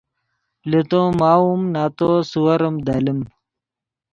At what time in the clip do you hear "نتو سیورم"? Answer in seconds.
1.73-2.75